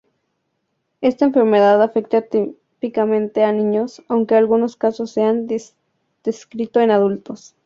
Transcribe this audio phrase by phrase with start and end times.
[1.01, 5.47] Esta enfermedad afecta típicamente a niños, aunque algunos casos se han
[6.23, 7.53] descrito en adultos.